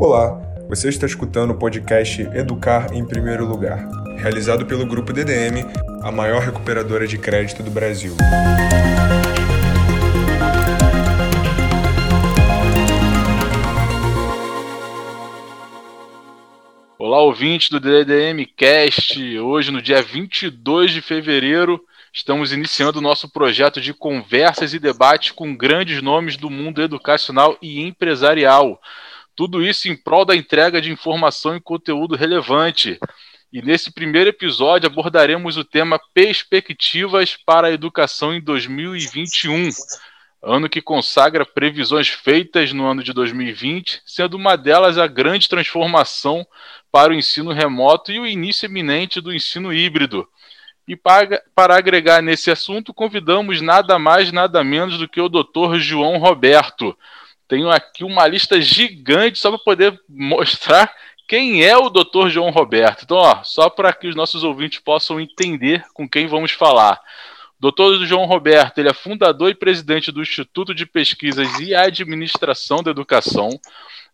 [0.00, 5.62] Olá, você está escutando o podcast Educar em Primeiro Lugar, realizado pelo Grupo DDM,
[6.02, 8.14] a maior recuperadora de crédito do Brasil.
[16.98, 19.38] Olá, ouvintes do DDM Cast.
[19.38, 21.78] Hoje, no dia 22 de fevereiro,
[22.10, 27.58] estamos iniciando o nosso projeto de conversas e debates com grandes nomes do mundo educacional
[27.60, 28.80] e empresarial.
[29.34, 32.98] Tudo isso em prol da entrega de informação e conteúdo relevante.
[33.52, 39.70] E nesse primeiro episódio abordaremos o tema Perspectivas para a Educação em 2021,
[40.42, 46.46] ano que consagra previsões feitas no ano de 2020, sendo uma delas a grande transformação
[46.92, 50.28] para o ensino remoto e o início eminente do ensino híbrido.
[50.86, 55.78] E para, para agregar nesse assunto, convidamos nada mais, nada menos do que o Dr.
[55.78, 56.96] João Roberto.
[57.50, 60.94] Tenho aqui uma lista gigante só para poder mostrar
[61.26, 62.28] quem é o Dr.
[62.28, 63.02] João Roberto.
[63.02, 67.00] Então, ó, só para que os nossos ouvintes possam entender com quem vamos falar.
[67.58, 72.92] Doutor João Roberto, ele é fundador e presidente do Instituto de Pesquisas e Administração da
[72.92, 73.50] Educação,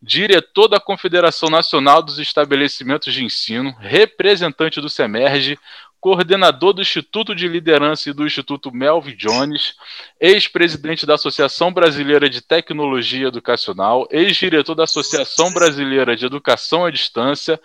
[0.01, 5.59] diretor da Confederação Nacional dos Estabelecimentos de Ensino, representante do SEMERGE,
[6.07, 9.75] coordenador do Instituto de Liderança e do Instituto Melvin Jones,
[10.21, 17.61] ex-presidente da Associação Brasileira de Tecnologia Educacional, ex-diretor da Associação Brasileira de Educação à Distância,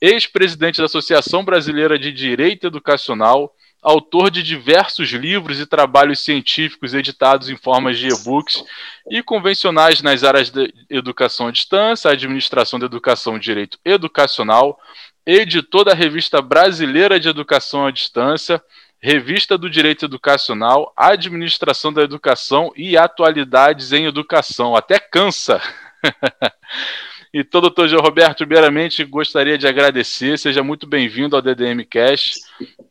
[0.00, 3.54] ex-presidente da Associação Brasileira de Direito Educacional,
[3.84, 8.64] autor de diversos livros e trabalhos científicos editados em formas de e-books
[9.10, 14.80] e convencionais nas áreas de educação à distância, administração da educação e direito educacional,
[15.26, 18.62] editor da Revista Brasileira de Educação à Distância,
[18.98, 24.74] Revista do Direito Educacional, Administração da Educação e Atualidades em Educação.
[24.74, 25.60] Até cansa.
[27.36, 30.38] então, doutor João Roberto, primeiramente gostaria de agradecer.
[30.38, 32.34] Seja muito bem-vindo ao DDM Cash.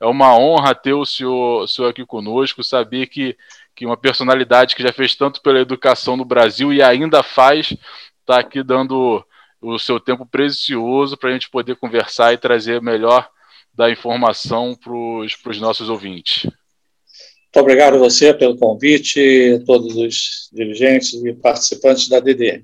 [0.01, 3.37] É uma honra ter o senhor, o senhor aqui conosco, saber que,
[3.73, 7.73] que uma personalidade que já fez tanto pela educação no Brasil e ainda faz,
[8.19, 9.25] está aqui dando
[9.61, 13.29] o seu tempo precioso para a gente poder conversar e trazer melhor
[13.73, 16.43] da informação para os nossos ouvintes.
[16.43, 22.61] Muito obrigado a você pelo convite, todos os dirigentes e participantes da DDM.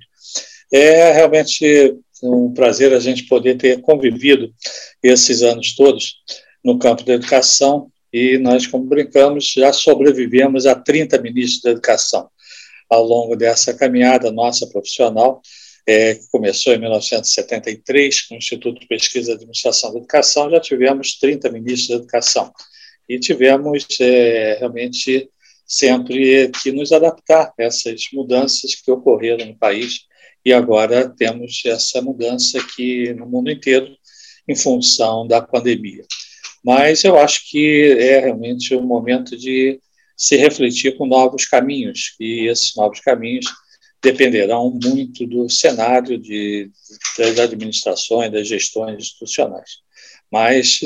[0.72, 4.54] É realmente um prazer a gente poder ter convivido
[5.02, 6.18] esses anos todos
[6.64, 12.30] no campo da educação e nós, como brincamos, já sobrevivemos a 30 ministros da educação
[12.90, 15.42] ao longo dessa caminhada nossa profissional
[15.90, 20.60] é, que começou em 1973 com o Instituto de Pesquisa e Administração da Educação, já
[20.60, 22.54] tivemos 30 ministros da educação.
[23.08, 25.28] E tivemos é, realmente
[25.66, 30.02] sempre que nos adaptar a essas mudanças que ocorreram no país
[30.46, 33.96] e agora temos essa mudança aqui no mundo inteiro
[34.48, 36.04] em função da pandemia.
[36.64, 39.80] Mas eu acho que é realmente um momento de
[40.18, 43.46] se refletir com novos caminhos e esses novos caminhos
[44.02, 46.72] dependerão muito do cenário de,
[47.18, 49.70] das administrações, das gestões institucionais.
[50.32, 50.80] Mas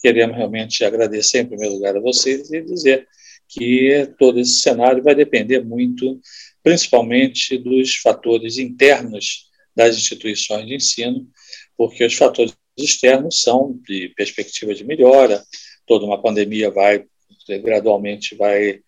[0.00, 3.06] queremos realmente agradecer, em primeiro lugar, a vocês e dizer
[3.48, 6.20] que todo esse cenário vai depender muito,
[6.64, 11.28] principalmente, dos fatores internos das instituições de ensino,
[11.76, 15.44] porque os fatores externos são de perspectiva de melhora,
[15.86, 17.04] toda uma pandemia vai
[17.62, 18.80] gradualmente vai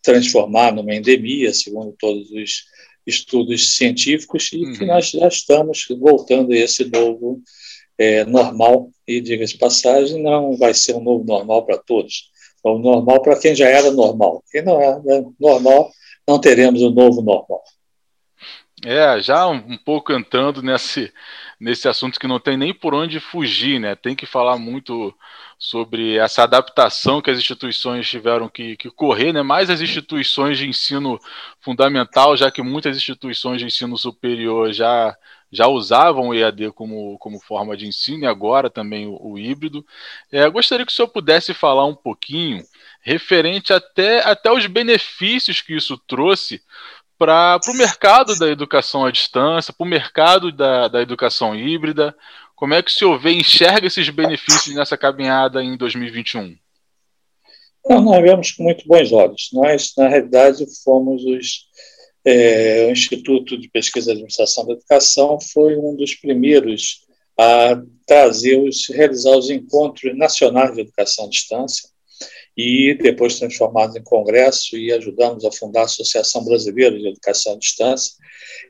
[0.00, 2.64] transformar numa endemia, segundo todos os
[3.04, 4.72] estudos científicos, e uhum.
[4.78, 7.42] que nós já estamos voltando a esse novo
[7.98, 12.30] é, normal, e diga-se passagem, não vai ser um novo normal para todos,
[12.64, 14.44] é um normal para quem já era normal.
[14.50, 15.90] Quem não é né, normal,
[16.30, 17.62] não teremos um novo normal.
[18.84, 21.12] É, já um, pouco entrando nesse,
[21.58, 23.94] nesse assunto que não tem nem por onde fugir, né?
[23.94, 25.14] Tem que falar muito
[25.58, 29.42] sobre essa adaptação que as instituições tiveram que, que correr, né?
[29.42, 31.20] mais as instituições de ensino
[31.60, 35.14] fundamental, já que muitas instituições de ensino superior já,
[35.50, 39.84] já usavam o EAD como, como forma de ensino e agora também o, o híbrido.
[40.30, 42.64] É, gostaria que o senhor pudesse falar um pouquinho
[43.02, 46.62] referente até, até os benefícios que isso trouxe
[47.18, 52.16] para o mercado da educação à distância, para o mercado da, da educação híbrida,
[52.60, 56.56] como é que o senhor vê, enxerga esses benefícios nessa caminhada em 2021?
[57.84, 59.48] Então, nós vemos com muito bons olhos.
[59.52, 61.68] Nós, na realidade, fomos os.
[62.24, 67.06] É, o Instituto de Pesquisa e Administração da Educação foi um dos primeiros
[67.38, 71.88] a trazer os, realizar os encontros nacionais de educação à distância.
[72.56, 77.56] e depois transformados em congresso e ajudamos a fundar a Associação Brasileira de Educação à
[77.56, 78.12] Distância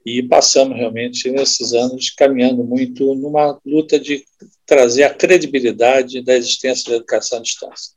[0.07, 4.25] e passamos realmente nesses anos caminhando muito numa luta de
[4.65, 7.93] trazer a credibilidade da existência da educação à distância.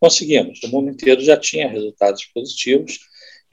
[0.00, 2.98] Conseguimos, o mundo inteiro já tinha resultados positivos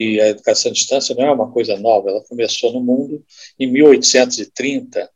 [0.02, 3.24] e a educação à distância não é uma coisa nova, ela começou no mundo
[3.58, 5.10] em 1830,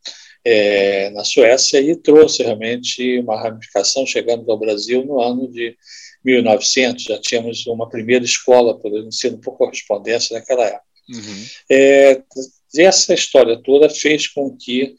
[0.44, 5.77] é, na Suécia, e trouxe realmente uma ramificação, chegando ao Brasil no ano de
[6.25, 10.85] 1900, já tínhamos uma primeira escola para o ensino por correspondência naquela época.
[11.09, 11.44] Uhum.
[11.71, 12.23] É,
[12.79, 14.94] essa história toda fez com que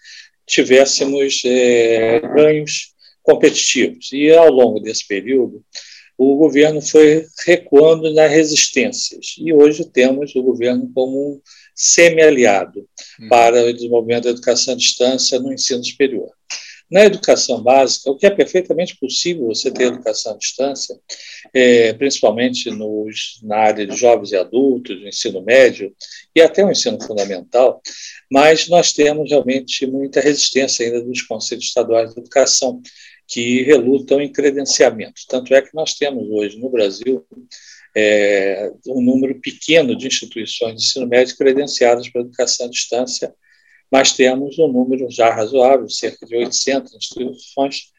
[0.45, 4.11] tivéssemos é, ganhos competitivos.
[4.13, 5.63] E ao longo desse período,
[6.17, 9.35] o governo foi recuando nas resistências.
[9.37, 11.41] E hoje temos o governo como um
[11.75, 12.87] semi-aliado
[13.19, 13.29] uhum.
[13.29, 16.31] para o desenvolvimento da educação à distância no ensino superior.
[16.89, 20.97] Na educação básica, o que é perfeitamente possível você ter educação à distância,
[21.53, 25.93] é, principalmente nos, na área de jovens e adultos, do ensino médio
[26.33, 27.81] e até o ensino fundamental,
[28.31, 32.81] mas nós temos realmente muita resistência ainda dos conselhos estaduais de educação,
[33.27, 35.21] que relutam em credenciamento.
[35.27, 37.25] Tanto é que nós temos hoje no Brasil
[37.95, 43.33] é, um número pequeno de instituições de ensino médio credenciadas para educação à distância,
[43.91, 47.91] mas temos um número já razoável, cerca de 800 instituições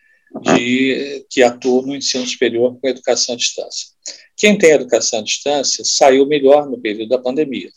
[0.42, 3.88] de, que atuam no ensino superior com educação à distância.
[4.36, 7.70] Quem tem educação à distância saiu melhor no período da pandemia.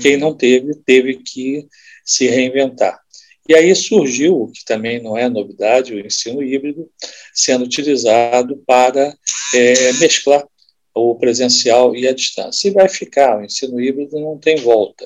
[0.00, 0.20] Quem uhum.
[0.20, 1.66] não teve, teve que
[2.04, 3.03] se reinventar.
[3.46, 6.90] E aí surgiu, o que também não é novidade, o ensino híbrido,
[7.34, 9.14] sendo utilizado para
[9.54, 10.46] é, mesclar
[10.94, 12.68] o presencial e a distância.
[12.68, 15.04] E vai ficar, o ensino híbrido não tem volta.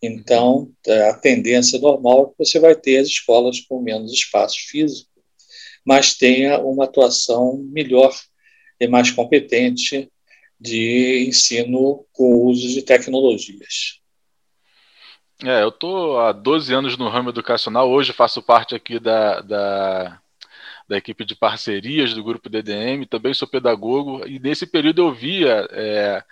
[0.00, 0.70] Então,
[1.10, 5.10] a tendência normal é que você vai ter as escolas com menos espaço físico,
[5.84, 8.14] mas tenha uma atuação melhor
[8.80, 10.10] e mais competente
[10.58, 14.03] de ensino com o uso de tecnologias.
[15.42, 20.20] É, eu estou há 12 anos no ramo educacional, hoje faço parte aqui da, da,
[20.88, 25.66] da, equipe de parcerias do grupo DDM, também sou pedagogo, e nesse período eu via,
[25.72, 26.22] é,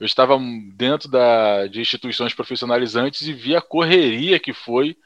[0.00, 0.38] eu estava
[0.74, 4.96] dentro da, de instituições profissionalizantes e via a correria que foi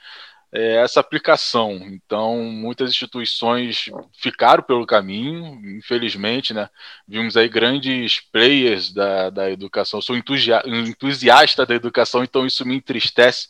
[0.53, 1.73] é, essa aplicação.
[1.87, 6.69] Então, muitas instituições ficaram pelo caminho, infelizmente, né?
[7.07, 10.01] Vimos aí grandes players da, da educação.
[10.01, 13.49] Sou entusiasta da educação, então isso me entristece.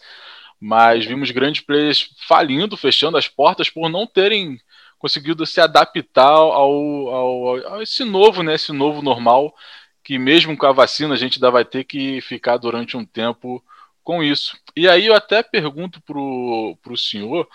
[0.61, 4.61] Mas vimos grandes players falindo, fechando as portas por não terem
[4.99, 8.55] conseguido se adaptar ao, ao, ao esse novo, né?
[8.55, 9.55] Esse novo normal
[10.03, 13.63] que mesmo com a vacina a gente ainda vai ter que ficar durante um tempo
[14.11, 14.59] com isso.
[14.77, 17.49] E aí eu até pergunto para o senhor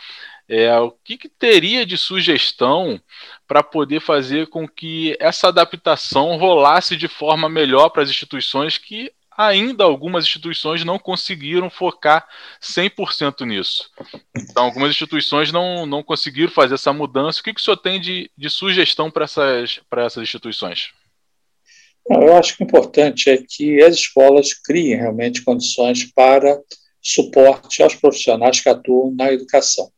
[0.48, 2.98] é, o que, que teria de sugestão
[3.46, 9.12] para poder fazer com que essa adaptação rolasse de forma melhor para as instituições que
[9.38, 12.26] ainda algumas instituições não conseguiram focar
[12.62, 13.90] 100% nisso.
[14.34, 17.42] Então, algumas instituições não, não conseguiram fazer essa mudança.
[17.42, 20.94] O que, que o senhor tem de, de sugestão para essas, essas instituições?
[22.10, 26.62] Eu acho que o importante é que as escolas criem realmente condições para
[27.02, 29.92] suporte aos profissionais que atuam na educação.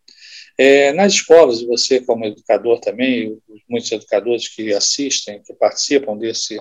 [0.58, 3.38] É, nas escolas, você como educador também,
[3.70, 6.60] muitos educadores que assistem, que participam desse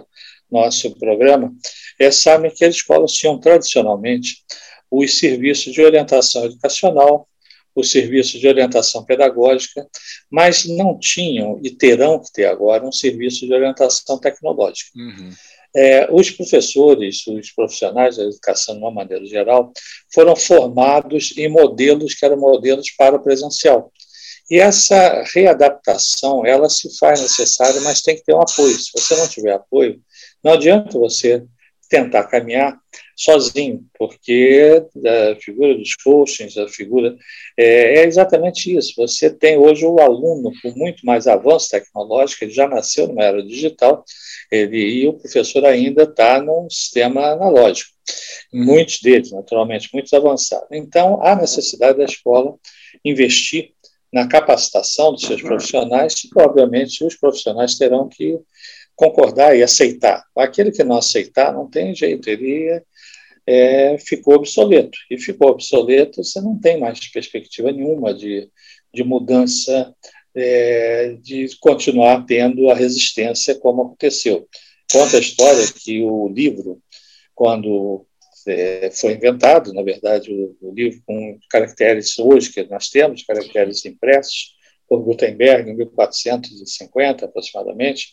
[0.51, 1.55] nosso programa,
[1.99, 4.45] é, sabem que as escolas tinham tradicionalmente
[4.91, 7.29] os serviços de orientação educacional,
[7.77, 9.87] os serviços de orientação pedagógica,
[10.31, 14.91] mas não tinham e terão que ter agora um serviço de orientação tecnológica.
[14.97, 15.31] Uhum.
[15.77, 19.73] É, os professores, os profissionais da educação, de uma maneira geral,
[20.13, 23.93] foram formados em modelos que eram modelos para o presencial.
[24.51, 28.79] E essa readaptação, ela se faz necessária, mas tem que ter um apoio.
[28.79, 30.01] Se você não tiver apoio,
[30.43, 31.45] não adianta você
[31.89, 32.79] tentar caminhar
[33.17, 34.83] sozinho, porque
[35.33, 37.17] a figura dos coachings, a figura
[37.57, 38.95] é, é, exatamente isso.
[38.97, 43.43] Você tem hoje o aluno com muito mais avanço tecnológico, ele já nasceu numa era
[43.43, 44.05] digital,
[44.51, 47.91] ele, e o professor ainda está num sistema analógico.
[48.53, 50.69] Muitos deles, naturalmente, muitos avançados.
[50.71, 52.55] Então, há necessidade da escola
[53.05, 53.73] investir
[54.13, 58.39] na capacitação dos seus profissionais, e, obviamente, os profissionais terão que
[58.97, 60.25] concordar e aceitar.
[60.35, 62.83] Aquele que não aceitar não tem jeito, ele
[63.47, 64.99] é, ficou obsoleto.
[65.11, 68.51] E ficou obsoleto, você não tem mais perspectiva nenhuma de,
[68.93, 69.95] de mudança,
[70.35, 74.49] é, de continuar tendo a resistência como aconteceu.
[74.91, 76.81] Conta a história que o livro,
[77.35, 78.07] quando
[78.47, 83.85] é, foi inventado, na verdade, o, o livro com caracteres hoje que nós temos, caracteres
[83.85, 84.56] impressos,
[84.89, 88.13] por Gutenberg, em 1450 aproximadamente,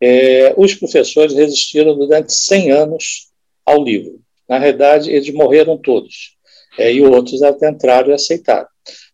[0.00, 3.30] é, os professores resistiram durante 100 anos
[3.64, 4.20] ao livro.
[4.48, 6.36] Na realidade, eles morreram todos,
[6.78, 8.68] é, e outros entraram e aceitaram,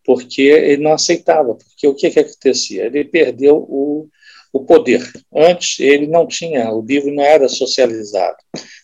[0.05, 2.87] porque ele não aceitava, porque o que, que acontecia?
[2.87, 4.09] Ele perdeu o,
[4.53, 5.03] o poder.
[5.35, 8.37] Antes, ele não tinha, o livro não era socializado.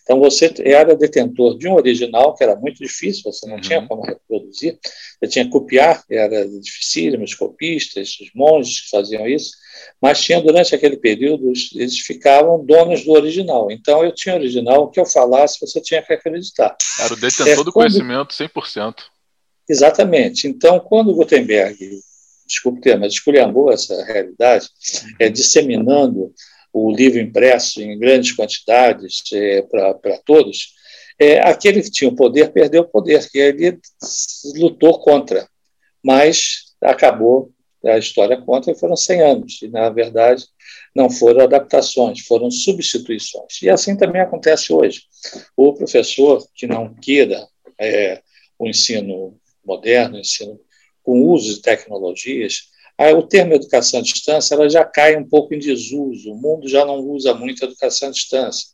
[0.03, 3.61] Então, você era detentor de um original, que era muito difícil, você não uhum.
[3.61, 4.77] tinha como reproduzir,
[5.19, 9.51] você tinha que copiar, era dificílimo, os copistas, os monges que faziam isso,
[10.01, 13.71] mas tinha, durante aquele período, eles ficavam donos do original.
[13.71, 16.75] Então, eu tinha original, o que eu falasse, você tinha que acreditar.
[16.99, 17.73] Era o detentor é, do quando...
[17.73, 18.95] conhecimento 100%.
[19.67, 20.47] Exatamente.
[20.47, 21.75] Então, quando Gutenberg
[22.45, 24.67] desculpe ter, mas esculhambou essa realidade,
[25.19, 26.33] é, disseminando
[26.71, 30.73] o livro impresso em grandes quantidades é, para todos,
[31.19, 33.79] é, aquele que tinha o poder perdeu o poder, e ele
[34.55, 35.47] lutou contra,
[36.03, 37.51] mas acabou
[37.85, 40.45] a história contra e foram 100 anos, e na verdade
[40.93, 43.61] não foram adaptações, foram substituições.
[43.61, 45.03] E assim também acontece hoje.
[45.55, 47.47] O professor que não queira
[47.79, 48.21] é,
[48.57, 50.59] o ensino moderno, o ensino
[51.05, 52.63] com o uso de tecnologias,
[52.97, 56.31] o termo educação à distância ela já cai um pouco em desuso.
[56.31, 58.67] O mundo já não usa muito educação à distância.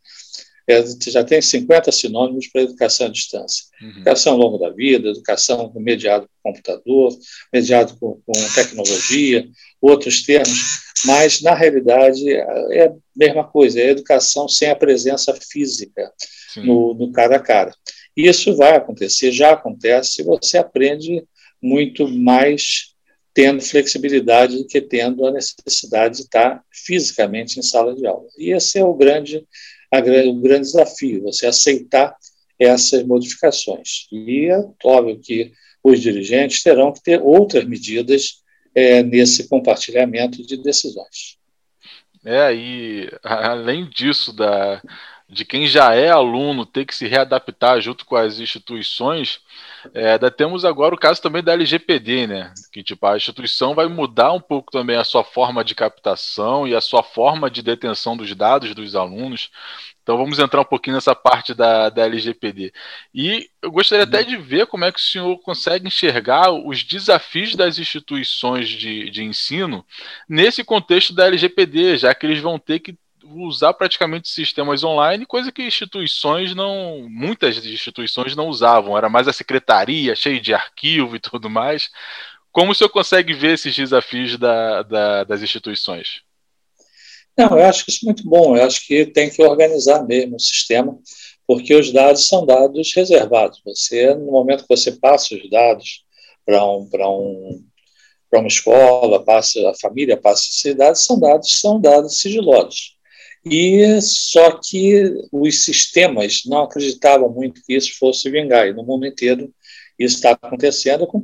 [0.68, 3.66] É, já tem 50 sinônimos para educação à distância.
[3.82, 3.90] Uhum.
[3.90, 7.18] Educação ao longo da vida, educação mediado com computador,
[7.52, 9.48] mediado com, com, tecnologia,
[9.82, 16.14] outros termos, mas, na realidade, é a mesma coisa, é educação sem a presença física
[16.58, 17.74] no, no cara a cara.
[18.16, 21.24] Isso vai acontecer, já acontece, se você aprende
[21.62, 22.91] muito mais
[23.34, 28.27] tendo flexibilidade do que tendo a necessidade de estar fisicamente em sala de aula.
[28.38, 29.46] E esse é o grande,
[29.91, 32.15] a, o grande desafio, você aceitar
[32.60, 34.08] essas modificações.
[34.12, 35.51] E é óbvio que
[35.84, 38.41] os dirigentes terão que ter outras medidas
[38.75, 41.38] é, nesse compartilhamento de decisões.
[42.24, 44.82] É, e além disso, da,
[45.32, 49.40] de quem já é aluno ter que se readaptar junto com as instituições,
[49.94, 52.54] é, temos agora o caso também da LGPD, né?
[52.70, 56.76] Que tipo, a instituição vai mudar um pouco também a sua forma de captação e
[56.76, 59.50] a sua forma de detenção dos dados dos alunos.
[60.04, 62.74] Então vamos entrar um pouquinho nessa parte da, da LGPD.
[63.16, 67.56] E eu gostaria até de ver como é que o senhor consegue enxergar os desafios
[67.56, 69.86] das instituições de, de ensino
[70.28, 72.98] nesse contexto da LGPD, já que eles vão ter que
[73.36, 79.34] usar praticamente sistemas online, coisa que instituições não, muitas instituições não usavam, era mais a
[79.34, 81.90] secretaria, cheio de arquivo e tudo mais.
[82.52, 86.22] Como o senhor consegue ver esses desafios da, da, das instituições?
[87.38, 90.36] Não, eu acho que isso é muito bom, eu acho que tem que organizar mesmo
[90.36, 90.98] o sistema,
[91.48, 93.62] porque os dados são dados reservados.
[93.66, 96.04] Você, no momento que você passa os dados
[96.46, 97.66] para um, um,
[98.34, 102.98] uma escola, passa, a família passa esses dados, são dados, são dados sigilosos.
[103.44, 108.68] E só que os sistemas não acreditavam muito que isso fosse vingar.
[108.68, 109.52] E no mundo inteiro
[109.98, 111.24] isso está acontecendo com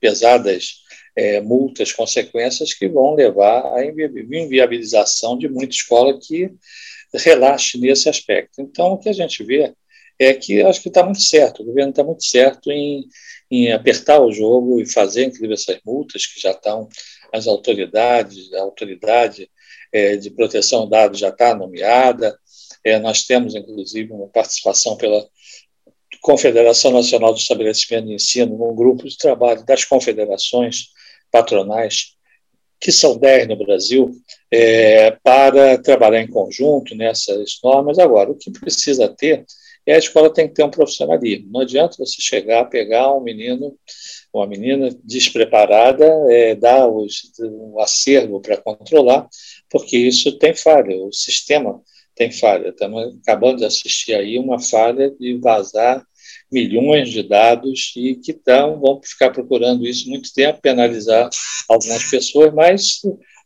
[0.00, 0.82] pesadas
[1.16, 6.50] é, multas, consequências que vão levar à inviabilização de muita escola que
[7.14, 8.60] relaxe nesse aspecto.
[8.60, 9.72] Então, o que a gente vê
[10.18, 13.04] é que acho que está muito certo, o governo está muito certo em,
[13.50, 16.88] em apertar o jogo e fazer, inclusive, essas multas que já estão
[17.32, 19.48] as autoridades, a autoridade
[19.92, 22.38] é, de proteção de dados já está nomeada.
[22.84, 25.26] É, nós temos, inclusive, uma participação pela
[26.20, 30.88] Confederação Nacional do Estabelecimento de Ensino, num grupo de trabalho das confederações
[31.30, 32.16] patronais,
[32.80, 34.10] que são 10 no Brasil,
[34.50, 37.98] é, para trabalhar em conjunto nessas normas.
[37.98, 39.44] Agora, o que precisa ter
[39.88, 41.50] é a escola tem que ter um profissionalismo.
[41.50, 43.76] Não adianta você chegar, pegar um menino
[44.32, 49.26] uma menina despreparada é, dá os, um acervo para controlar,
[49.70, 51.80] porque isso tem falha, o sistema
[52.14, 52.68] tem falha.
[52.68, 56.04] Estamos acabando de assistir aí uma falha de vazar
[56.50, 61.28] milhões de dados e que tão, vão ficar procurando isso muito tempo, penalizar
[61.68, 63.00] algumas pessoas, mas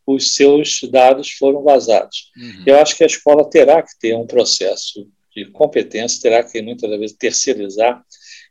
[0.06, 2.30] os seus dados foram vazados.
[2.37, 2.64] Uhum.
[2.66, 6.90] Eu acho que a escola terá que ter um processo de competência, terá que muitas
[6.90, 8.04] vezes terceirizar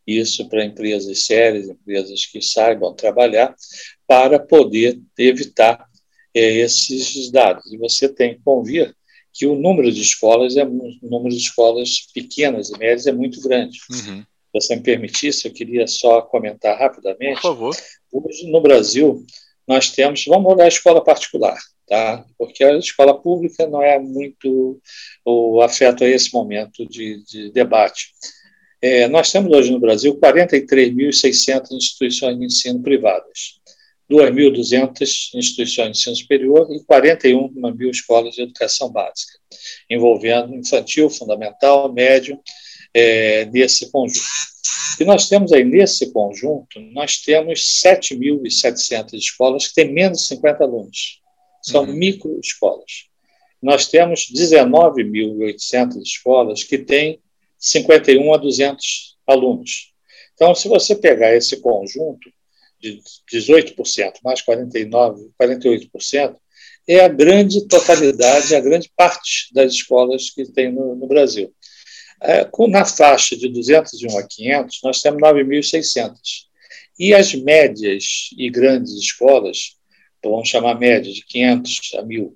[0.05, 3.55] isso para empresas sérias, empresas que saibam trabalhar,
[4.07, 5.85] para poder evitar
[6.33, 7.71] é, esses dados.
[7.71, 8.95] E você tem que convir
[9.33, 13.39] que o número de escolas é o número de escolas pequenas e médias é muito
[13.41, 13.79] grande.
[13.89, 14.21] Uhum.
[14.21, 17.35] Se você me permitisse, eu queria só comentar rapidamente.
[17.35, 17.75] Por favor.
[18.11, 19.25] Hoje, no Brasil,
[19.65, 21.57] nós temos, vamos olhar a escola particular,
[21.91, 22.25] tá?
[22.37, 24.79] porque a escola pública não é muito
[25.25, 28.13] o afeto a esse momento de, de debate.
[28.81, 33.59] É, nós temos hoje no Brasil 43.600 instituições de ensino privadas.
[34.09, 39.37] 2.200 instituições de ensino superior e 41 mil escolas de educação básica,
[39.89, 42.39] envolvendo infantil, fundamental, médio,
[42.93, 44.25] é, nesse conjunto.
[44.97, 50.63] E nós temos aí, nesse conjunto, nós temos 7.700 escolas que têm menos de 50
[50.63, 51.20] alunos.
[51.61, 51.93] São uhum.
[51.93, 53.09] microescolas.
[53.61, 57.19] Nós temos 19.800 escolas que têm
[57.59, 59.93] 51 a 200 alunos.
[60.33, 62.31] Então, se você pegar esse conjunto
[62.79, 62.99] de
[63.31, 66.35] 18% mais 49, 48%,
[66.87, 71.53] é a grande totalidade, a grande parte das escolas que tem no, no Brasil.
[72.19, 76.11] É, na faixa de 201 a 500, nós temos 9.600.
[76.99, 79.75] E as médias e grandes escolas,
[80.29, 82.31] vamos chamar média de 500 a 1.000,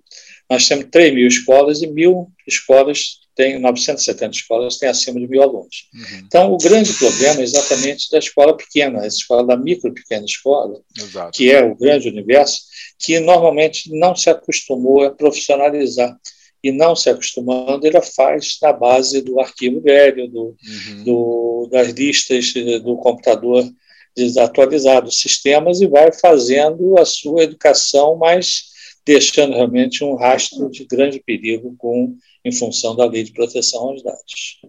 [0.50, 5.44] nós temos 3 mil escolas e mil escolas tem 970 escolas têm acima de mil
[5.44, 5.90] alunos.
[5.94, 6.20] Uhum.
[6.26, 10.80] Então, o grande problema é exatamente da escola pequena, a escola da micro pequena escola,
[10.98, 11.32] Exato.
[11.38, 12.62] que é o grande universo,
[12.98, 16.18] que normalmente não se acostumou a profissionalizar
[16.64, 21.04] e não se acostumando, ele faz na base do arquivo velho, do, uhum.
[21.04, 23.70] do, das listas do computador
[24.16, 28.74] desatualizado, sistemas, e vai fazendo a sua educação, mas
[29.06, 34.04] deixando realmente um rastro de grande perigo com, em função da lei de proteção aos
[34.04, 34.60] dados.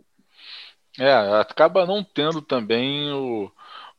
[0.98, 3.50] É, acaba não tendo também o,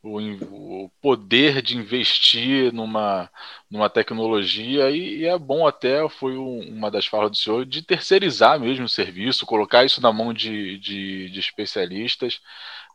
[0.02, 3.30] o, o, poder de investir numa,
[3.70, 7.82] numa tecnologia e, e é bom até, foi um, uma das falas do senhor, de
[7.82, 12.40] terceirizar mesmo o serviço, colocar isso na mão de, de, de especialistas.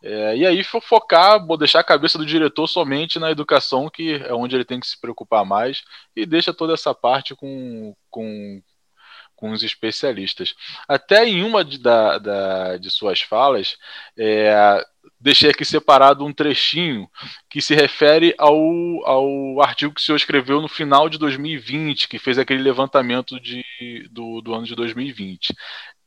[0.03, 4.53] É, e aí focar, deixar a cabeça do diretor somente na educação, que é onde
[4.53, 5.81] ele tem que se preocupar mais,
[6.13, 8.61] e deixa toda essa parte com, com,
[9.33, 10.55] com os especialistas.
[10.89, 13.77] Até em uma de, da, da, de suas falas,
[14.17, 14.85] é,
[15.21, 17.09] deixei aqui separado um trechinho
[17.49, 18.57] que se refere ao,
[19.05, 23.63] ao artigo que o senhor escreveu no final de 2020, que fez aquele levantamento de,
[24.11, 25.55] do, do ano de 2020.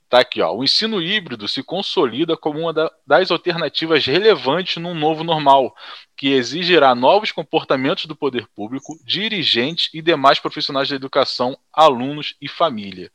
[0.09, 0.55] Tá aqui, ó.
[0.55, 5.75] O ensino híbrido se consolida como uma da, das alternativas relevantes num novo normal,
[6.17, 12.49] que exigirá novos comportamentos do poder público, dirigentes e demais profissionais da educação, alunos e
[12.49, 13.11] família.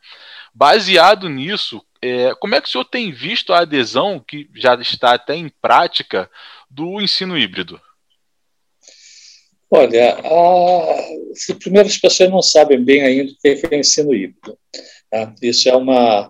[0.54, 5.14] Baseado nisso, é, como é que o senhor tem visto a adesão, que já está
[5.14, 6.30] até em prática,
[6.70, 7.80] do ensino híbrido?
[9.70, 11.56] Olha, a...
[11.58, 14.58] primeiro as pessoas não sabem bem ainda o que é, é ensino híbrido.
[15.10, 15.34] Tá?
[15.42, 16.30] Isso é uma,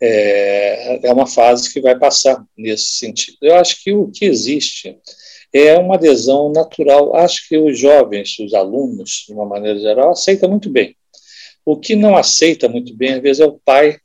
[0.00, 3.36] é, é uma fase que vai passar nesse sentido.
[3.42, 4.96] Eu acho que o que existe
[5.52, 7.16] é uma adesão natural.
[7.16, 10.96] Acho que os jovens, os alunos, de uma maneira geral, aceitam muito bem.
[11.64, 13.98] O que não aceita muito bem, às vezes, é o pai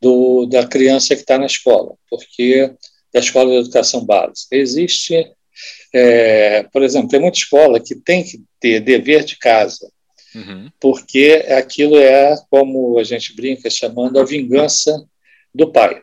[0.00, 2.72] do, da criança que está na escola, porque
[3.12, 4.54] da escola de educação básica.
[4.54, 5.26] Existe,
[5.94, 9.90] é, por exemplo, tem muita escola que tem que ter dever de casa.
[10.34, 10.70] Uhum.
[10.80, 15.04] Porque aquilo é, como a gente brinca, chamando a vingança
[15.54, 16.00] do pai,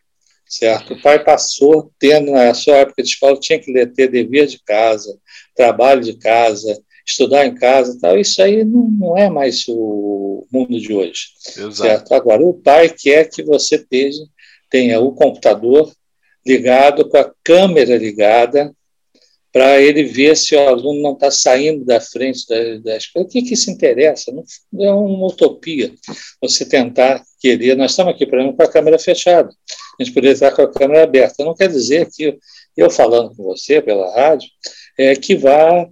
[0.47, 0.93] certo?
[0.93, 5.17] O pai passou tendo, na sua época de escola, tinha que ter dever de casa,
[5.55, 8.17] trabalho de casa, estudar em casa tal.
[8.17, 11.75] Isso aí não, não é mais o mundo de hoje, Exato.
[11.75, 12.13] certo?
[12.13, 14.25] Agora, o pai quer que você tenha,
[14.69, 15.91] tenha o computador
[16.45, 18.73] ligado, com a câmera ligada,
[19.55, 23.25] para ele ver se o aluno não está saindo da frente da, da escola.
[23.25, 24.29] O que, que isso interessa?
[24.29, 24.43] Não,
[24.83, 25.93] é uma utopia
[26.41, 27.77] você tentar querer.
[27.77, 29.47] Nós estamos aqui, por exemplo, com a câmera fechada.
[29.97, 31.45] A gente poderia estar com a câmera aberta.
[31.45, 32.37] Não quer dizer que
[32.75, 34.49] eu falando com você pela rádio
[34.97, 35.87] é que vá,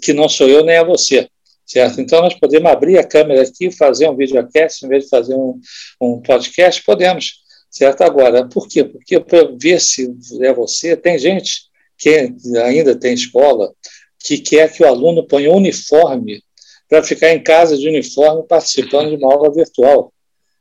[0.00, 1.28] que não sou eu nem é você.
[1.66, 2.00] Certo?
[2.00, 5.58] Então, nós podemos abrir a câmera aqui, fazer um videocast, em vez de fazer um,
[6.00, 7.42] um podcast, podemos.
[7.68, 8.02] Certo?
[8.02, 8.84] Agora, por quê?
[8.84, 10.08] Porque para ver se
[10.40, 11.67] é você, tem gente
[11.98, 12.32] que
[12.64, 13.72] ainda tem escola,
[14.20, 16.42] que quer que o aluno ponha uniforme
[16.88, 20.12] para ficar em casa de uniforme participando de uma aula virtual.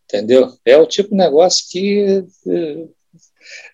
[0.06, 0.52] Entendeu?
[0.66, 2.24] É o tipo de negócio que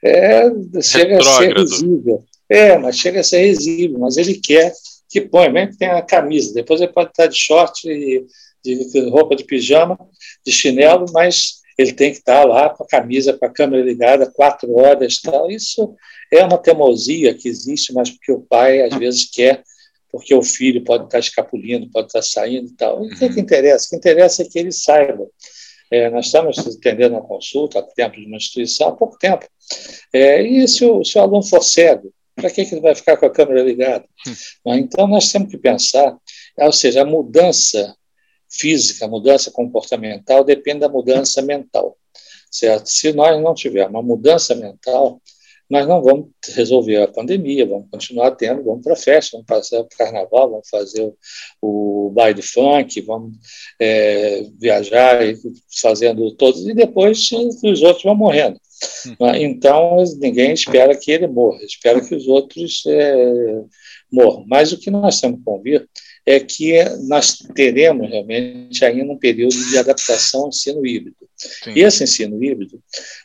[0.04, 0.44] é,
[0.82, 2.24] chega a ser risível.
[2.50, 4.74] É, mas chega a ser risível, mas ele quer
[5.10, 6.54] que ponha, mesmo que tenha a camisa.
[6.54, 8.26] Depois ele pode estar de short, de,
[8.64, 9.98] de roupa de pijama,
[10.46, 14.32] de chinelo, mas ele tem que estar lá com a camisa, com a câmera ligada,
[14.32, 15.50] quatro horas tal.
[15.50, 15.96] Isso
[16.32, 19.64] é uma teimosia que existe, mas porque o pai às vezes quer,
[20.12, 23.04] porque o filho pode estar escapulindo, pode estar saindo e tal.
[23.04, 23.40] E o que, que uhum.
[23.40, 23.88] interessa?
[23.88, 25.28] O que interessa é que ele saiba.
[25.92, 29.46] É, nós estamos atendendo uma consulta há tempo de uma instituição, há pouco tempo.
[30.12, 33.18] É, e se o, se o aluno for cego, para que, que ele vai ficar
[33.18, 34.06] com a câmera ligada?
[34.66, 34.74] Hum.
[34.76, 36.18] Então, nós temos que pensar,
[36.58, 37.96] ou seja, a mudança
[38.54, 41.98] física, a mudança comportamental depende da mudança mental,
[42.52, 42.88] certo?
[42.88, 45.22] Se nós não tivermos uma mudança mental,
[45.70, 49.80] nós não vamos resolver a pandemia, vamos continuar tendo, vamos para a festa, vamos fazer
[49.80, 51.02] o carnaval, vamos fazer
[51.62, 53.34] o, o baile funk, vamos
[53.80, 55.36] é, viajar e
[55.82, 57.28] fazendo todos, e depois
[57.64, 58.60] os outros vão morrendo.
[59.20, 59.36] Hum.
[59.36, 63.64] Então, ninguém espera que ele morra, espera que os outros é,
[64.12, 64.46] morram.
[64.48, 65.88] Mas o que nós temos que convir
[66.26, 71.18] é que nós teremos realmente ainda um período de adaptação ao ensino híbrido.
[71.36, 71.74] Sim.
[71.76, 72.82] E esse ensino híbrido,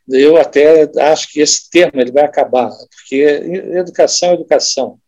[0.09, 3.17] eu até acho que esse termo ele vai acabar, porque
[3.77, 4.99] educação é educação.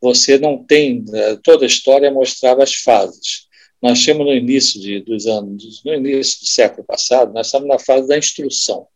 [0.00, 3.46] Você não tem, eh, toda a história mostrava as fases.
[3.80, 7.78] Nós temos no início de, dos anos, no início do século passado, nós estamos na
[7.78, 8.86] fase da instrução,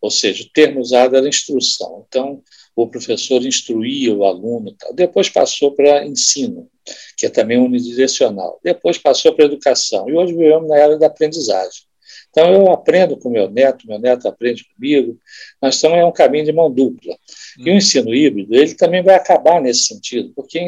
[0.00, 2.06] ou seja, o termo usado era instrução.
[2.08, 2.42] Então,
[2.74, 4.94] o professor instruía o aluno, tal.
[4.94, 6.68] depois passou para ensino,
[7.16, 11.82] que é também unidirecional, depois passou para educação, e hoje vivemos na era da aprendizagem.
[12.30, 15.18] Então, eu aprendo com meu neto, meu neto aprende comigo,
[15.60, 17.14] nós estamos em um caminho de mão dupla.
[17.58, 20.58] E o ensino híbrido, ele também vai acabar nesse sentido, porque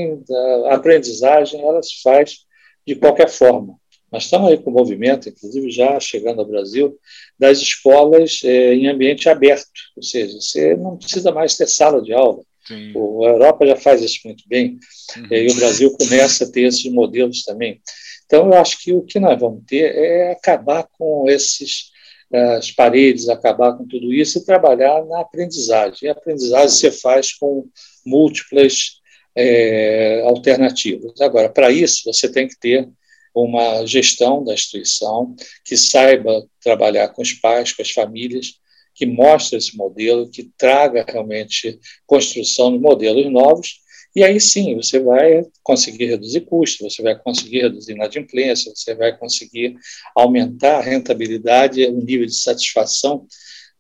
[0.67, 2.45] a aprendizagem ela se faz
[2.87, 3.79] de qualquer forma.
[4.15, 6.97] Nós estamos aí com o movimento, inclusive já chegando ao Brasil,
[7.37, 12.13] das escolas é, em ambiente aberto, ou seja, você não precisa mais ter sala de
[12.13, 12.41] aula.
[12.65, 12.93] Sim.
[12.95, 14.79] A Europa já faz isso muito bem,
[15.17, 15.27] uhum.
[15.33, 17.81] e o Brasil começa a ter esses modelos também.
[18.25, 21.93] Então, eu acho que o que nós vamos ter é acabar com esses
[22.33, 25.99] as paredes, acabar com tudo isso e trabalhar na aprendizagem.
[26.03, 27.67] E a aprendizagem você faz com
[28.05, 29.01] múltiplas
[29.37, 31.21] é, alternativas.
[31.21, 32.89] Agora, para isso, você tem que ter
[33.35, 38.61] uma gestão da instituição que saiba trabalhar com os pais, com as famílias,
[38.95, 45.01] que mostre esse modelo, que traga realmente construção de modelos novos e aí sim, você
[45.01, 49.77] vai conseguir reduzir custos, você vai conseguir reduzir inadimplência, você vai conseguir
[50.15, 53.27] aumentar a rentabilidade, o nível de satisfação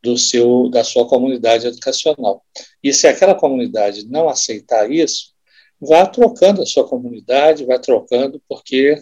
[0.02, 2.44] do seu, da sua comunidade educacional.
[2.82, 5.33] E se aquela comunidade não aceitar isso,
[5.80, 8.96] vá trocando a sua comunidade, vai trocando, porque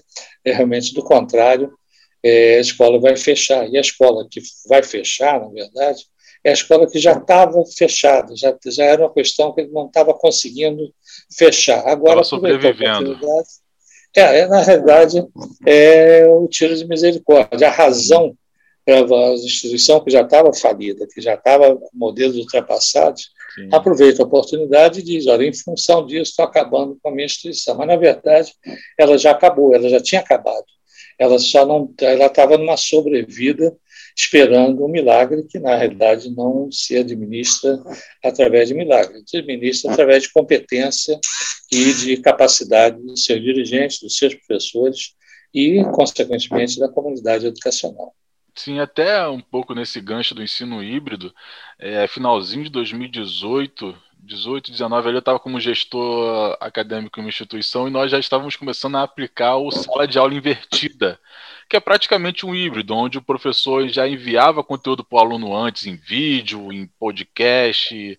[0.44, 1.72] é, realmente, do contrário,
[2.22, 3.68] é, a escola vai fechar.
[3.68, 6.06] E a escola que vai fechar, na verdade,
[6.44, 9.86] é a escola que já estava fechada, já, já era uma questão que ele não
[9.86, 10.92] estava conseguindo
[11.36, 11.86] fechar.
[11.86, 13.18] Agora, sobrevivendo.
[14.14, 15.24] É, é, na realidade,
[15.66, 17.68] é o tiro de misericórdia.
[17.68, 18.36] A razão
[18.84, 23.68] para a instituição que já estava falida, que já estava com modelos ultrapassados, Sim.
[23.72, 27.76] aproveita a oportunidade e diz: olha, em função disso, estou acabando com a minha instituição.
[27.76, 28.52] Mas, na verdade,
[28.98, 30.64] ela já acabou, ela já tinha acabado.
[31.18, 33.76] Ela só não, ela estava numa sobrevida
[34.16, 37.82] esperando um milagre que, na realidade, não se administra
[38.22, 41.18] através de milagre, se administra através de competência
[41.70, 45.14] e de capacidade dos seus dirigentes, dos seus professores
[45.54, 48.14] e, consequentemente, da comunidade educacional.
[48.54, 51.34] Sim, até um pouco nesse gancho do ensino híbrido,
[51.78, 57.90] é, finalzinho de 2018, 18, 19, eu estava como gestor acadêmico em uma instituição e
[57.90, 61.18] nós já estávamos começando a aplicar o sala de aula invertida,
[61.68, 65.86] que é praticamente um híbrido, onde o professor já enviava conteúdo para o aluno antes
[65.86, 68.18] em vídeo, em podcast,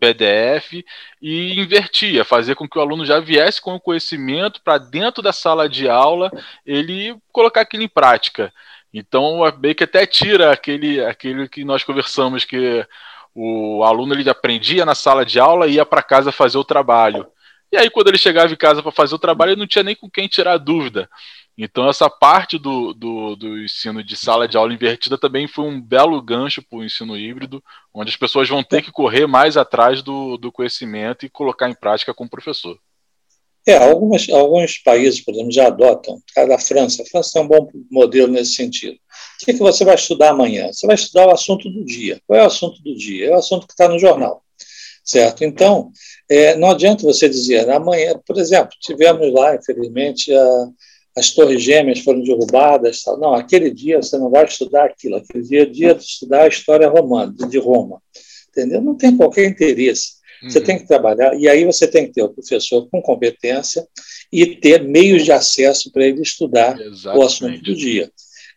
[0.00, 0.82] PDF,
[1.20, 5.32] e invertia, fazia com que o aluno já viesse com o conhecimento para dentro da
[5.32, 6.32] sala de aula,
[6.66, 8.52] ele colocar aquilo em prática.
[8.96, 12.86] Então, o que até tira aquele, aquele que nós conversamos, que
[13.34, 17.26] o aluno ele aprendia na sala de aula e ia para casa fazer o trabalho.
[17.72, 19.96] E aí, quando ele chegava em casa para fazer o trabalho, ele não tinha nem
[19.96, 21.10] com quem tirar dúvida.
[21.58, 25.80] Então, essa parte do, do, do, ensino de sala de aula invertida também foi um
[25.80, 30.02] belo gancho para o ensino híbrido, onde as pessoas vão ter que correr mais atrás
[30.02, 32.78] do, do conhecimento e colocar em prática com o professor.
[33.66, 36.20] É, algumas, alguns países, por exemplo, já adotam.
[36.36, 38.94] A França, a França é um bom modelo nesse sentido.
[38.94, 40.70] O que, é que você vai estudar amanhã?
[40.72, 42.20] Você vai estudar o assunto do dia.
[42.26, 43.28] Qual é o assunto do dia?
[43.28, 44.42] É o assunto que está no jornal,
[45.02, 45.44] certo?
[45.44, 45.90] Então,
[46.28, 50.68] é, não adianta você dizer, amanhã, por exemplo, tivemos lá, infelizmente, a,
[51.16, 53.02] as torres gêmeas foram derrubadas.
[53.02, 53.18] Tal.
[53.18, 56.48] Não, aquele dia você não vai estudar aquilo, aquele dia é dia de estudar a
[56.48, 58.02] história romana, de Roma.
[58.50, 58.80] Entendeu?
[58.82, 60.13] Não tem qualquer interesse.
[60.50, 63.86] Você tem que trabalhar, e aí você tem que ter o professor com competência
[64.32, 67.18] e ter meios de acesso para ele estudar Exatamente.
[67.18, 68.10] o assunto do dia.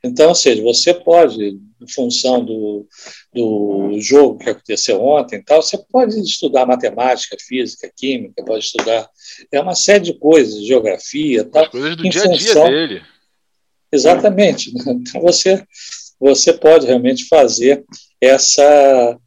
[0.03, 2.87] Então, ou seja, você pode, em função do,
[3.33, 9.09] do jogo que aconteceu ontem, tal, você pode estudar matemática, física, química, pode estudar
[9.51, 11.65] é uma série de coisas, geografia, tal.
[11.65, 13.01] As coisas do dia a dia dele.
[13.91, 14.71] Exatamente.
[14.87, 15.63] Então você
[16.19, 17.85] você pode realmente fazer
[18.19, 19.19] essa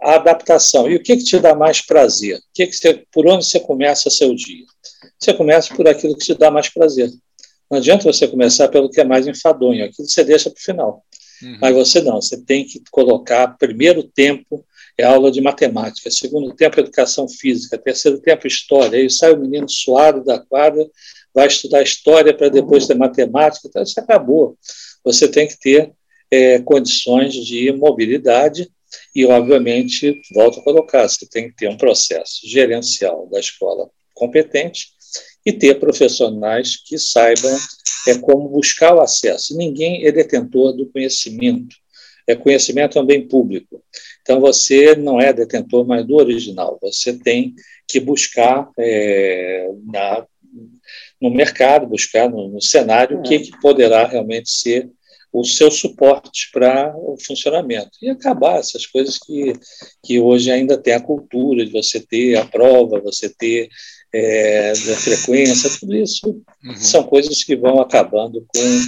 [0.00, 0.90] adaptação.
[0.90, 2.38] E o que, que te dá mais prazer?
[2.38, 4.64] O que, que você, por onde você começa seu dia?
[5.18, 7.10] Você começa por aquilo que te dá mais prazer.
[7.70, 11.04] Não adianta você começar pelo que é mais enfadonho, aquilo você deixa para o final.
[11.42, 11.58] Uhum.
[11.60, 14.64] Mas você não, você tem que colocar primeiro tempo
[14.98, 19.68] é aula de matemática, segundo tempo educação física, terceiro tempo história, aí sai o menino
[19.68, 20.88] suado da quadra,
[21.34, 24.56] vai estudar história para depois ter matemática, então isso acabou.
[25.04, 25.92] Você tem que ter
[26.30, 28.70] é, condições de mobilidade
[29.14, 34.88] e, obviamente, volto a colocar, você tem que ter um processo gerencial da escola competente
[35.44, 37.56] e ter profissionais que saibam
[38.08, 39.56] é, como buscar o acesso.
[39.56, 41.76] Ninguém é detentor do conhecimento.
[42.26, 43.82] É, conhecimento é um bem público.
[44.22, 46.78] Então, você não é detentor mais do original.
[46.82, 47.54] Você tem
[47.86, 50.26] que buscar é, na,
[51.20, 54.90] no mercado, buscar no, no cenário o que, que poderá realmente ser
[55.40, 57.90] o seu suporte para o funcionamento.
[58.00, 59.52] E acabar essas coisas que,
[60.02, 63.68] que hoje ainda tem a cultura de você ter a prova, você ter
[64.12, 66.76] é, da frequência, tudo isso uhum.
[66.76, 68.80] são coisas que vão acabando com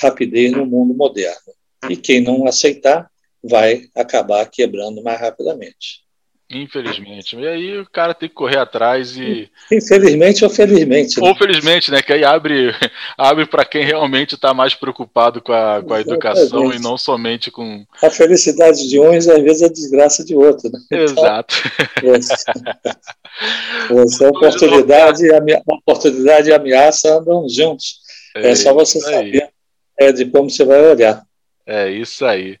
[0.00, 1.52] rapidez no mundo moderno.
[1.90, 3.10] E quem não aceitar
[3.42, 6.04] vai acabar quebrando mais rapidamente.
[6.50, 7.36] Infelizmente.
[7.36, 9.50] E aí o cara tem que correr atrás e.
[9.70, 11.20] Infelizmente ou felizmente.
[11.20, 11.28] Né?
[11.28, 12.00] Ou felizmente, né?
[12.00, 12.74] Que aí abre,
[13.18, 17.50] abre para quem realmente está mais preocupado com a, com a educação e não somente
[17.50, 17.84] com.
[18.02, 20.70] A felicidade de uns, às vezes, é a desgraça de outro.
[20.72, 20.80] Né?
[20.86, 21.54] Então, Exato.
[21.98, 22.14] Então,
[24.00, 27.98] essa oportunidade, e a oportunidade e ameaça andam juntos.
[28.34, 29.50] É, é só você saber
[29.98, 31.22] é, de como você vai olhar.
[31.66, 32.56] É isso aí.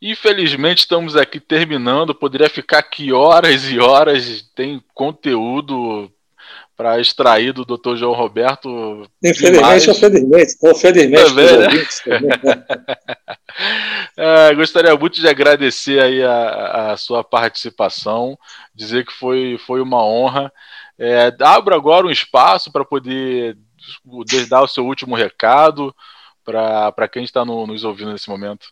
[0.00, 2.14] Infelizmente estamos aqui terminando.
[2.14, 4.42] Poderia ficar aqui horas e horas.
[4.54, 6.10] Tem conteúdo
[6.78, 7.96] para extrair do Dr.
[7.96, 9.04] João Roberto.
[9.22, 10.54] Infelizmente ou felizmente.
[10.62, 11.24] Ou felizmente.
[11.24, 12.64] Também, né?
[14.16, 18.38] é, gostaria muito de agradecer aí a, a, sua participação,
[18.72, 20.52] dizer que foi, foi uma honra.
[20.96, 23.58] É, abro agora um espaço para poder
[24.48, 25.92] dar o seu último recado
[26.44, 28.68] para quem está no, nos ouvindo nesse momento.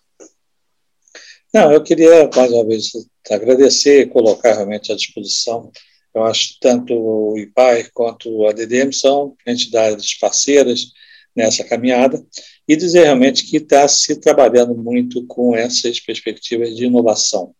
[1.54, 2.90] Não, eu queria, mais uma vez,
[3.30, 5.70] agradecer e colocar realmente à disposição.
[6.14, 10.92] Eu acho que tanto o IPAI quanto a DDM são entidades parceiras
[11.34, 12.24] nessa caminhada
[12.66, 17.54] e dizer realmente que está se trabalhando muito com essas perspectivas de inovação.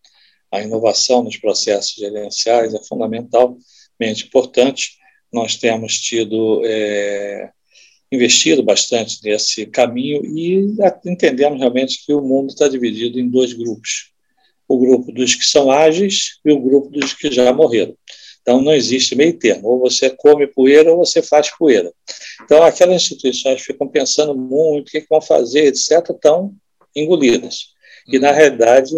[0.50, 4.96] A inovação nos processos gerenciais é fundamentalmente importante.
[5.32, 7.50] Nós temos tido é,
[8.10, 14.12] investido bastante nesse caminho e entendemos realmente que o mundo está dividido em dois grupos:
[14.68, 17.96] o grupo dos que são ágeis e o grupo dos que já morreram.
[18.46, 19.66] Então, não existe meio termo.
[19.66, 21.92] Ou você come poeira ou você faz poeira.
[22.44, 26.54] Então, aquelas instituições ficam pensando muito o que, vão fazer, etc., estão
[26.94, 27.70] engolidas.
[28.06, 28.92] E, na realidade,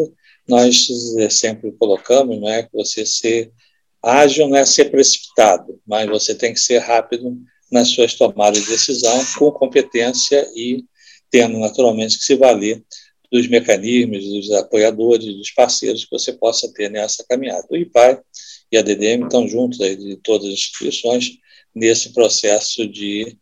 [0.46, 0.86] nós
[1.30, 3.50] sempre colocamos não é, que você ser
[4.02, 7.36] ágil não é ser precipitado, mas você tem que ser rápido
[7.70, 10.84] nas suas tomadas de decisão, com competência e
[11.30, 12.82] tendo naturalmente que se valer
[13.30, 17.66] dos mecanismos, dos apoiadores, dos parceiros que você possa ter nessa caminhada.
[17.70, 18.18] O IPAI
[18.72, 21.38] e a DDM estão juntos aí de todas as instituições
[21.74, 23.36] nesse processo de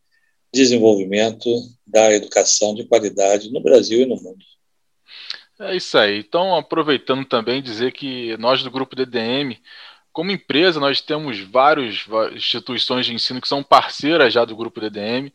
[0.53, 1.49] desenvolvimento
[1.87, 4.45] da educação de qualidade no Brasil e no mundo.
[5.59, 6.19] É isso aí.
[6.19, 9.57] Então, aproveitando também dizer que nós do grupo DDM
[10.17, 15.31] como empresa, nós temos várias instituições de ensino que são parceiras já do grupo DDM.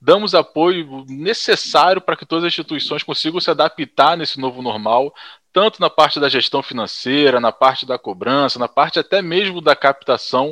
[0.00, 5.14] Damos apoio necessário para que todas as instituições consigam se adaptar nesse novo normal,
[5.52, 9.76] tanto na parte da gestão financeira, na parte da cobrança, na parte até mesmo da
[9.76, 10.50] captação.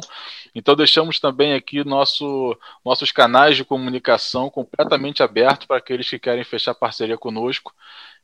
[0.55, 6.45] Então deixamos também aqui nosso, nossos canais de comunicação completamente abertos para aqueles que querem
[6.45, 7.75] fechar parceria conosco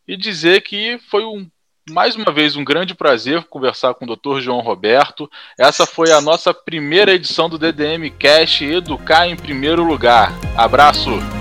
[0.06, 1.50] e dizer que foi um
[1.88, 4.40] mais uma vez, um grande prazer conversar com o Dr.
[4.40, 5.30] João Roberto.
[5.58, 10.32] Essa foi a nossa primeira edição do DDM Cash Educar em Primeiro Lugar.
[10.56, 11.37] Abraço!